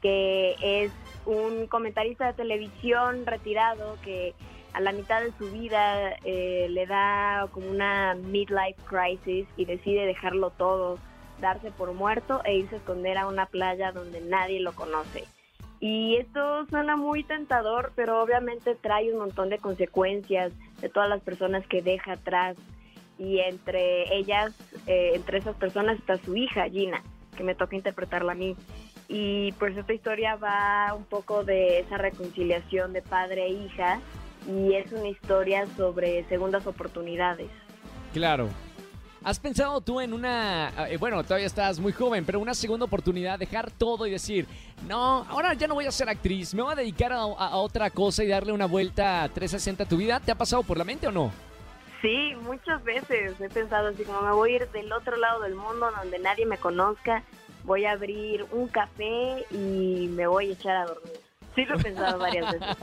que 0.03 0.57
es 0.61 0.91
un 1.27 1.69
comentarista 1.69 2.27
de 2.27 2.33
televisión 2.33 3.25
retirado 3.25 3.97
que 4.03 4.35
a 4.73 4.81
la 4.81 4.91
mitad 4.91 5.23
de 5.23 5.31
su 5.39 5.49
vida 5.53 6.17
eh, 6.25 6.67
le 6.69 6.87
da 6.87 7.47
como 7.53 7.71
una 7.71 8.17
midlife 8.17 8.83
crisis 8.85 9.47
y 9.57 9.65
decide 9.65 10.07
dejarlo 10.07 10.51
todo, 10.51 10.99
darse 11.41 11.71
por 11.71 11.93
muerto 11.93 12.41
e 12.45 12.57
irse 12.57 12.75
a 12.75 12.79
esconder 12.79 13.17
a 13.17 13.29
una 13.29 13.47
playa 13.47 13.93
donde 13.93 14.21
nadie 14.23 14.59
lo 14.59 14.73
conoce. 14.73 15.23
Y 15.81 16.17
esto 16.17 16.67
suena 16.67 16.97
muy 16.97 17.23
tentador, 17.23 17.93
pero 17.95 18.21
obviamente 18.23 18.75
trae 18.75 19.13
un 19.13 19.19
montón 19.19 19.49
de 19.49 19.59
consecuencias 19.59 20.53
de 20.81 20.89
todas 20.89 21.09
las 21.09 21.21
personas 21.23 21.67
que 21.67 21.83
deja 21.83 22.13
atrás. 22.13 22.57
Y 23.19 23.39
entre 23.41 24.17
ellas, 24.17 24.55
eh, 24.87 25.13
entre 25.15 25.39
esas 25.39 25.57
personas 25.57 25.99
está 25.99 26.17
su 26.19 26.37
hija, 26.37 26.69
Gina, 26.69 27.03
que 27.37 27.45
me 27.45 27.55
toca 27.55 27.77
interpretarla 27.77 28.33
a 28.33 28.37
mí. 28.37 28.57
Y 29.09 29.53
pues 29.53 29.77
esta 29.77 29.93
historia 29.93 30.37
va 30.37 30.93
un 30.95 31.05
poco 31.05 31.45
de 31.45 31.81
esa 31.81 31.97
reconciliación 31.97 32.93
de 32.93 33.03
padre 33.03 33.47
e 33.47 33.51
hija 33.51 34.01
y 34.47 34.75
es 34.75 34.93
una 34.93 35.09
historia 35.09 35.67
sobre 35.77 36.25
segundas 36.25 36.67
oportunidades. 36.67 37.49
Claro. 38.13 38.49
¿Has 39.25 39.41
pensado 39.41 39.81
tú 39.81 40.01
en 40.01 40.13
una, 40.13 40.73
eh, 40.89 40.97
bueno, 40.97 41.23
todavía 41.25 41.47
estás 41.47 41.81
muy 41.81 41.93
joven, 41.93 42.25
pero 42.25 42.39
una 42.39 42.55
segunda 42.55 42.87
oportunidad, 42.87 43.39
dejar 43.39 43.71
todo 43.71 44.07
y 44.07 44.11
decir, 44.11 44.47
no, 44.87 45.27
ahora 45.29 45.55
ya 45.55 45.67
no 45.67 45.75
voy 45.75 45.87
a 45.87 45.91
ser 45.91 46.09
actriz, 46.09 46.55
me 46.55 46.63
voy 46.63 46.73
a 46.73 46.77
dedicar 46.77 47.13
a, 47.13 47.17
a 47.17 47.57
otra 47.57 47.91
cosa 47.91 48.23
y 48.23 48.29
darle 48.29 48.53
una 48.53 48.67
vuelta 48.67 49.25
a 49.25 49.29
360 49.29 49.85
a 49.85 49.89
tu 49.89 49.97
vida? 49.97 50.21
¿Te 50.21 50.31
ha 50.31 50.37
pasado 50.37 50.63
por 50.63 50.79
la 50.79 50.85
mente 50.85 51.09
o 51.09 51.13
no? 51.13 51.33
Sí, 52.01 52.35
muchas 52.43 52.83
veces 52.85 53.41
he 53.41 53.49
pensado 53.49 53.89
así 53.89 54.05
como 54.05 54.23
me 54.23 54.33
voy 54.33 54.53
a 54.53 54.57
ir 54.57 54.71
del 54.71 54.93
otro 54.93 55.17
lado 55.17 55.43
del 55.43 55.57
mundo 55.57 55.91
donde 55.99 56.21
nadie 56.21 56.47
me 56.47 56.57
conozca, 56.57 57.25
voy 57.65 57.87
a 57.87 57.93
abrir 57.93 58.47
un 58.53 58.69
café 58.69 59.45
y 59.51 60.09
me 60.13 60.29
voy 60.29 60.51
a 60.51 60.53
echar 60.53 60.77
a 60.77 60.87
dormir. 60.87 61.28
Sí 61.59 61.65
lo 61.65 61.75
he 61.75 61.83
pensado 61.83 62.19
varias 62.21 62.53
veces. 62.53 62.77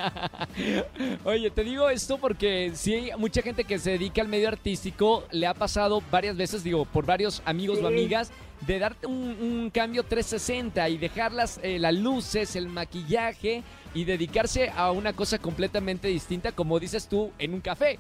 Oye, 1.23 1.49
te 1.49 1.63
digo 1.63 1.89
esto 1.89 2.17
porque 2.17 2.71
sí 2.73 2.93
hay 2.93 3.11
mucha 3.17 3.41
gente 3.41 3.63
que 3.63 3.79
se 3.79 3.91
dedica 3.91 4.21
al 4.21 4.27
medio 4.27 4.49
artístico, 4.49 5.23
le 5.31 5.47
ha 5.47 5.53
pasado 5.53 6.03
varias 6.11 6.35
veces, 6.35 6.61
digo, 6.61 6.83
por 6.83 7.05
varios 7.05 7.41
amigos 7.45 7.79
o 7.81 7.87
amigas, 7.87 8.33
de 8.67 8.79
darte 8.79 9.07
un, 9.07 9.37
un 9.41 9.69
cambio 9.69 10.03
360 10.03 10.89
y 10.89 10.97
dejar 10.97 11.31
las, 11.31 11.57
eh, 11.63 11.79
las 11.79 11.93
luces, 11.93 12.57
el 12.57 12.67
maquillaje 12.67 13.63
y 13.93 14.03
dedicarse 14.03 14.69
a 14.75 14.91
una 14.91 15.13
cosa 15.13 15.39
completamente 15.39 16.09
distinta, 16.09 16.51
como 16.51 16.77
dices 16.77 17.07
tú, 17.07 17.31
en 17.39 17.53
un 17.53 17.61
café. 17.61 17.97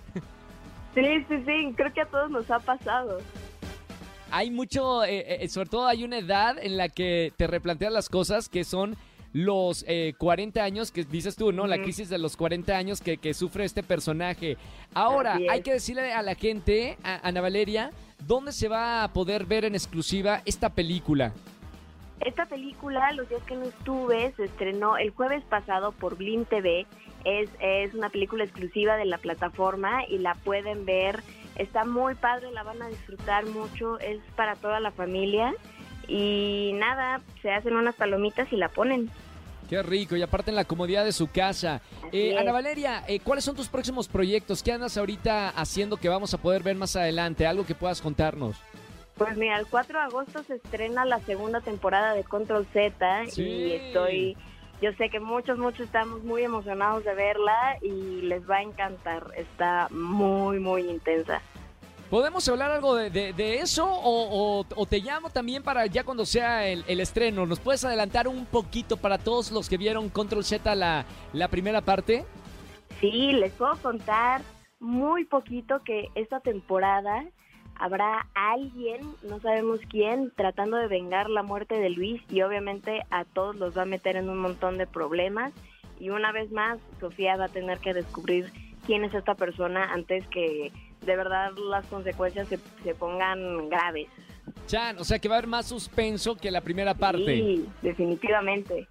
Sí, 0.93 1.25
sí, 1.29 1.35
sí, 1.45 1.73
creo 1.77 1.93
que 1.93 2.01
a 2.01 2.05
todos 2.07 2.29
nos 2.31 2.51
ha 2.51 2.59
pasado. 2.59 3.19
Hay 4.29 4.51
mucho, 4.51 5.05
eh, 5.05 5.41
eh, 5.41 5.47
sobre 5.47 5.69
todo 5.69 5.87
hay 5.87 6.03
una 6.03 6.17
edad 6.17 6.57
en 6.61 6.75
la 6.75 6.89
que 6.89 7.31
te 7.37 7.47
replanteas 7.47 7.93
las 7.93 8.09
cosas 8.09 8.49
que 8.49 8.65
son 8.65 8.97
los 9.35 9.83
eh, 9.89 10.13
40 10.17 10.63
años 10.63 10.91
que 10.91 11.03
dices 11.03 11.35
tú, 11.35 11.51
¿no? 11.51 11.67
La 11.67 11.77
crisis 11.81 12.07
de 12.07 12.17
los 12.17 12.37
40 12.37 12.73
años 12.73 13.01
que, 13.01 13.17
que 13.17 13.33
sufre 13.33 13.65
este 13.65 13.83
personaje. 13.83 14.55
Ahora, 14.93 15.37
hay 15.49 15.61
que 15.61 15.73
decirle 15.73 16.13
a 16.13 16.21
la 16.21 16.35
gente, 16.35 16.97
a 17.03 17.27
Ana 17.27 17.41
Valeria, 17.41 17.91
¿dónde 18.25 18.53
se 18.53 18.69
va 18.69 19.03
a 19.03 19.11
poder 19.11 19.45
ver 19.45 19.65
en 19.65 19.75
exclusiva 19.75 20.41
esta 20.45 20.69
película? 20.69 21.33
Esta 22.21 22.45
película, 22.45 23.11
Los 23.11 23.27
días 23.27 23.43
que 23.43 23.57
no 23.57 23.65
estuve, 23.65 24.31
se 24.37 24.45
estrenó 24.45 24.95
el 24.95 25.09
jueves 25.09 25.43
pasado 25.43 25.91
por 25.91 26.15
Blim 26.15 26.45
TV. 26.45 26.87
Es, 27.25 27.49
es 27.59 27.93
una 27.93 28.09
película 28.09 28.45
exclusiva 28.45 28.95
de 28.95 29.03
la 29.03 29.17
plataforma 29.17 30.05
y 30.07 30.17
la 30.17 30.35
pueden 30.35 30.85
ver. 30.85 31.19
Está 31.57 31.83
muy 31.83 32.15
padre, 32.15 32.53
la 32.53 32.63
van 32.63 32.81
a 32.81 32.87
disfrutar 32.87 33.45
mucho. 33.47 33.99
Es 33.99 34.21
para 34.37 34.55
toda 34.55 34.79
la 34.79 34.91
familia. 34.91 35.53
Y 36.07 36.71
nada, 36.75 37.19
se 37.41 37.51
hacen 37.51 37.75
unas 37.75 37.95
palomitas 37.95 38.47
y 38.53 38.55
la 38.55 38.69
ponen. 38.69 39.11
Qué 39.69 39.81
rico, 39.81 40.15
y 40.15 40.21
aparte 40.21 40.51
en 40.51 40.55
la 40.55 40.65
comodidad 40.65 41.03
de 41.05 41.11
su 41.11 41.27
casa. 41.27 41.81
Eh. 42.11 42.37
Ana 42.37 42.51
Valeria, 42.51 43.03
eh, 43.07 43.19
¿cuáles 43.19 43.43
son 43.43 43.55
tus 43.55 43.67
próximos 43.67 44.07
proyectos? 44.07 44.61
¿Qué 44.61 44.71
andas 44.71 44.95
ahorita 44.97 45.49
haciendo 45.49 45.97
que 45.97 46.07
vamos 46.09 46.33
a 46.33 46.37
poder 46.37 46.61
ver 46.63 46.75
más 46.75 46.95
adelante? 46.95 47.47
Algo 47.47 47.65
que 47.65 47.73
puedas 47.75 48.01
contarnos. 48.01 48.57
Pues 49.17 49.35
mira, 49.37 49.57
el 49.57 49.65
4 49.67 49.97
de 49.97 50.05
agosto 50.05 50.43
se 50.43 50.55
estrena 50.55 51.05
la 51.05 51.19
segunda 51.21 51.61
temporada 51.61 52.13
de 52.13 52.23
Control 52.23 52.67
Z 52.73 53.25
Sí. 53.29 53.41
y 53.43 53.71
estoy, 53.73 54.37
yo 54.81 54.91
sé 54.97 55.09
que 55.09 55.19
muchos, 55.21 55.57
muchos 55.57 55.81
estamos 55.85 56.21
muy 56.23 56.43
emocionados 56.43 57.03
de 57.05 57.15
verla 57.15 57.77
y 57.81 58.21
les 58.23 58.47
va 58.47 58.57
a 58.57 58.61
encantar. 58.61 59.27
Está 59.35 59.87
muy, 59.89 60.59
muy 60.59 60.81
intensa. 60.89 61.41
¿Podemos 62.09 62.47
hablar 62.47 62.71
algo 62.71 62.95
de, 62.95 63.55
eso 63.55 63.85
o, 63.87 64.65
te 64.87 64.99
llamo 64.99 65.29
también 65.29 65.63
para 65.63 65.85
ya 65.87 66.03
cuando 66.03 66.25
sea 66.25 66.67
el, 66.67 66.83
el 66.87 66.99
estreno? 66.99 67.45
¿Nos 67.45 67.59
puedes 67.59 67.83
adelantar 67.83 68.27
un 68.27 68.45
poquito 68.45 68.97
para 68.97 69.17
todos 69.17 69.51
los 69.51 69.67
que 69.69 69.77
vieron 69.77 70.09
Control 70.09 70.43
Z 70.43 70.75
la, 70.75 71.05
la 71.33 71.47
primera 71.47 71.81
parte? 71.81 72.25
Sí, 72.99 73.31
les 73.33 73.51
puedo 73.53 73.75
contar 73.77 74.41
muy 74.79 75.25
poquito 75.25 75.81
que 75.83 76.09
esta 76.15 76.39
temporada 76.39 77.25
habrá 77.75 78.27
alguien, 78.35 79.01
no 79.23 79.39
sabemos 79.39 79.79
quién, 79.89 80.31
tratando 80.35 80.77
de 80.77 80.87
vengar 80.87 81.29
la 81.29 81.43
muerte 81.43 81.75
de 81.75 81.89
Luis 81.89 82.21
y 82.29 82.41
obviamente 82.41 83.01
a 83.09 83.25
todos 83.25 83.55
los 83.55 83.77
va 83.77 83.81
a 83.81 83.85
meter 83.85 84.15
en 84.15 84.29
un 84.29 84.37
montón 84.37 84.77
de 84.77 84.87
problemas 84.87 85.53
y 85.99 86.09
una 86.09 86.31
vez 86.31 86.51
más 86.51 86.79
Sofía 86.99 87.35
va 87.35 87.45
a 87.45 87.49
tener 87.49 87.79
que 87.79 87.93
descubrir 87.93 88.51
quién 88.85 89.03
es 89.03 89.13
esta 89.13 89.35
persona 89.35 89.91
antes 89.91 90.25
que 90.27 90.71
de 91.05 91.15
verdad 91.15 91.51
las 91.69 91.85
consecuencias 91.87 92.47
se, 92.47 92.59
se 92.83 92.95
pongan 92.95 93.69
graves. 93.69 94.07
Chan, 94.67 94.97
o 94.99 95.03
sea 95.03 95.19
que 95.19 95.27
va 95.27 95.35
a 95.35 95.37
haber 95.39 95.49
más 95.49 95.67
suspenso 95.67 96.35
que 96.35 96.51
la 96.51 96.61
primera 96.61 96.93
parte. 96.93 97.25
Sí, 97.25 97.65
definitivamente. 97.81 98.87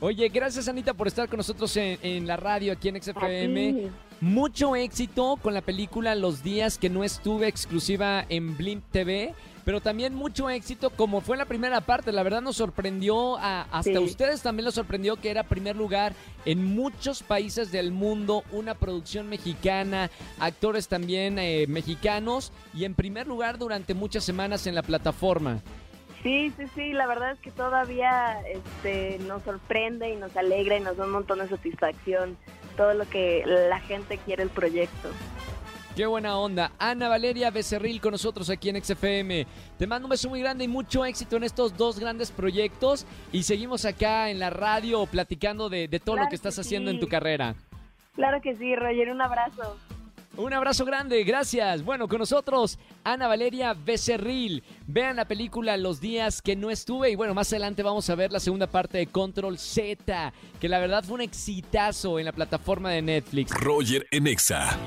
Oye, 0.00 0.28
gracias 0.28 0.66
Anita 0.66 0.94
por 0.94 1.06
estar 1.06 1.28
con 1.28 1.36
nosotros 1.36 1.76
en, 1.76 1.98
en 2.02 2.26
la 2.26 2.36
radio 2.36 2.72
aquí 2.72 2.88
en 2.88 3.02
XFM. 3.02 3.90
Mucho 4.22 4.76
éxito 4.76 5.38
con 5.42 5.54
la 5.54 5.62
película 5.62 6.14
Los 6.14 6.42
días 6.42 6.78
que 6.78 6.90
no 6.90 7.04
estuve 7.04 7.48
exclusiva 7.48 8.24
en 8.28 8.56
Blimp 8.56 8.84
TV, 8.90 9.34
pero 9.70 9.80
también 9.80 10.16
mucho 10.16 10.50
éxito 10.50 10.90
como 10.90 11.20
fue 11.20 11.36
en 11.36 11.38
la 11.38 11.44
primera 11.44 11.80
parte. 11.80 12.10
La 12.10 12.24
verdad 12.24 12.42
nos 12.42 12.56
sorprendió, 12.56 13.36
a, 13.38 13.62
hasta 13.70 13.92
Sí. 13.92 13.98
ustedes 13.98 14.42
también 14.42 14.64
los 14.64 14.74
sorprendió 14.74 15.14
que 15.14 15.30
era 15.30 15.44
primer 15.44 15.76
lugar 15.76 16.12
en 16.44 16.64
muchos 16.64 17.22
países 17.22 17.70
del 17.70 17.92
mundo, 17.92 18.42
una 18.50 18.74
producción 18.74 19.28
mexicana, 19.28 20.10
actores 20.40 20.88
también 20.88 21.38
eh, 21.38 21.66
mexicanos 21.68 22.50
y 22.74 22.84
en 22.84 22.96
primer 22.96 23.28
lugar 23.28 23.58
durante 23.58 23.94
muchas 23.94 24.24
semanas 24.24 24.66
en 24.66 24.74
la 24.74 24.82
plataforma. 24.82 25.60
Sí, 26.24 26.52
sí, 26.58 26.64
sí, 26.74 26.92
la 26.92 27.06
verdad 27.06 27.30
es 27.30 27.38
que 27.38 27.52
todavía 27.52 28.40
este, 28.52 29.20
nos 29.20 29.44
sorprende 29.44 30.10
y 30.12 30.16
nos 30.16 30.36
alegra 30.36 30.78
y 30.78 30.80
nos 30.80 30.96
da 30.96 31.04
un 31.04 31.12
montón 31.12 31.38
de 31.38 31.48
satisfacción 31.48 32.36
todo 32.76 32.92
lo 32.94 33.08
que 33.08 33.44
la 33.46 33.78
gente 33.78 34.18
quiere 34.18 34.42
el 34.42 34.50
proyecto. 34.50 35.10
Qué 36.00 36.06
buena 36.06 36.38
onda. 36.38 36.72
Ana 36.78 37.10
Valeria 37.10 37.50
Becerril 37.50 38.00
con 38.00 38.12
nosotros 38.12 38.48
aquí 38.48 38.70
en 38.70 38.82
XFM. 38.82 39.46
Te 39.76 39.86
mando 39.86 40.06
un 40.06 40.10
beso 40.10 40.30
muy 40.30 40.40
grande 40.40 40.64
y 40.64 40.66
mucho 40.66 41.04
éxito 41.04 41.36
en 41.36 41.44
estos 41.44 41.76
dos 41.76 42.00
grandes 42.00 42.30
proyectos. 42.30 43.04
Y 43.32 43.42
seguimos 43.42 43.84
acá 43.84 44.30
en 44.30 44.38
la 44.38 44.48
radio 44.48 45.04
platicando 45.04 45.68
de, 45.68 45.88
de 45.88 46.00
todo 46.00 46.16
lo 46.16 46.26
que 46.28 46.36
estás 46.36 46.54
que 46.54 46.62
haciendo 46.62 46.90
en 46.90 47.00
tu 47.00 47.06
carrera. 47.06 47.54
Claro 48.14 48.40
que 48.40 48.56
sí, 48.56 48.74
Roger, 48.76 49.10
un 49.10 49.20
abrazo. 49.20 49.76
Un 50.38 50.54
abrazo 50.54 50.86
grande, 50.86 51.22
gracias. 51.22 51.84
Bueno, 51.84 52.08
con 52.08 52.20
nosotros 52.20 52.78
Ana 53.04 53.28
Valeria 53.28 53.74
Becerril. 53.74 54.64
Vean 54.86 55.16
la 55.16 55.26
película 55.26 55.76
Los 55.76 56.00
días 56.00 56.40
que 56.40 56.56
no 56.56 56.70
estuve 56.70 57.10
y 57.10 57.14
bueno, 57.14 57.34
más 57.34 57.52
adelante 57.52 57.82
vamos 57.82 58.08
a 58.08 58.14
ver 58.14 58.32
la 58.32 58.40
segunda 58.40 58.66
parte 58.66 58.96
de 58.96 59.06
Control 59.06 59.58
Z, 59.58 60.32
que 60.58 60.68
la 60.70 60.78
verdad 60.78 61.04
fue 61.04 61.16
un 61.16 61.20
exitazo 61.20 62.18
en 62.18 62.24
la 62.24 62.32
plataforma 62.32 62.88
de 62.88 63.02
Netflix. 63.02 63.52
Roger 63.52 64.06
en 64.10 64.28
Exa. 64.28 64.78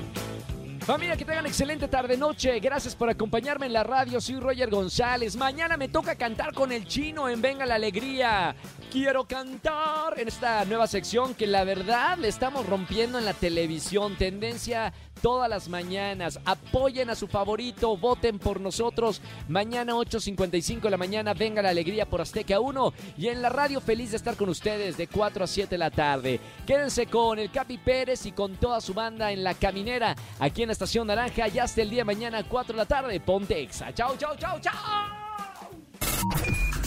Familia, 0.84 1.16
que 1.16 1.24
tengan 1.24 1.46
excelente 1.46 1.88
tarde-noche. 1.88 2.60
Gracias 2.60 2.94
por 2.94 3.08
acompañarme 3.08 3.64
en 3.64 3.72
la 3.72 3.84
radio. 3.84 4.20
Soy 4.20 4.38
Roger 4.38 4.68
González. 4.68 5.34
Mañana 5.34 5.78
me 5.78 5.88
toca 5.88 6.14
cantar 6.14 6.52
con 6.52 6.72
el 6.72 6.86
chino 6.86 7.26
en 7.30 7.40
Venga 7.40 7.64
la 7.64 7.76
Alegría. 7.76 8.54
Quiero 8.92 9.24
cantar 9.24 10.20
en 10.20 10.28
esta 10.28 10.62
nueva 10.66 10.86
sección 10.86 11.32
que 11.34 11.46
la 11.46 11.64
verdad 11.64 12.18
le 12.18 12.28
estamos 12.28 12.66
rompiendo 12.66 13.18
en 13.18 13.24
la 13.24 13.32
televisión. 13.32 14.14
Tendencia 14.16 14.92
todas 15.24 15.48
las 15.48 15.70
mañanas. 15.70 16.38
Apoyen 16.44 17.08
a 17.08 17.14
su 17.14 17.28
favorito, 17.28 17.96
voten 17.96 18.38
por 18.38 18.60
nosotros. 18.60 19.22
Mañana 19.48 19.94
8.55 19.94 20.82
de 20.82 20.90
la 20.90 20.98
mañana, 20.98 21.32
Venga 21.32 21.62
la 21.62 21.70
Alegría 21.70 22.04
por 22.04 22.20
Azteca 22.20 22.60
1. 22.60 22.92
Y 23.16 23.28
en 23.28 23.40
la 23.40 23.48
radio 23.48 23.80
feliz 23.80 24.10
de 24.10 24.18
estar 24.18 24.36
con 24.36 24.50
ustedes 24.50 24.98
de 24.98 25.06
4 25.06 25.44
a 25.44 25.46
7 25.46 25.70
de 25.70 25.78
la 25.78 25.90
tarde. 25.90 26.40
Quédense 26.66 27.06
con 27.06 27.38
el 27.38 27.50
Capi 27.50 27.78
Pérez 27.78 28.26
y 28.26 28.32
con 28.32 28.56
toda 28.56 28.82
su 28.82 28.92
banda 28.92 29.32
en 29.32 29.42
La 29.42 29.54
Caminera, 29.54 30.14
aquí 30.40 30.60
en 30.60 30.68
la 30.68 30.72
Estación 30.74 31.06
Naranja. 31.06 31.48
Ya 31.48 31.64
hasta 31.64 31.80
el 31.80 31.88
día 31.88 32.00
de 32.00 32.04
mañana, 32.04 32.44
4 32.46 32.74
de 32.74 32.78
la 32.78 32.86
tarde. 32.86 33.18
Ponte 33.18 33.62
Exa. 33.62 33.94
Chau, 33.94 34.18
chau, 34.18 34.36
chau, 34.36 34.60
chau. 34.60 34.74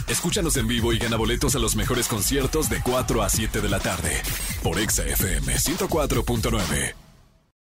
Escúchanos 0.07 0.55
en 0.57 0.67
vivo 0.67 0.93
y 0.93 0.99
gana 0.99 1.17
boletos 1.17 1.55
a 1.55 1.59
los 1.59 1.75
mejores 1.75 2.07
conciertos 2.07 2.69
de 2.69 2.83
4 2.83 3.23
a 3.23 3.29
7 3.29 3.61
de 3.61 3.69
la 3.69 3.79
tarde. 3.79 4.21
Por 4.61 4.77
Exa 4.77 5.07
FM 5.07 5.55
104.9. 5.55 7.06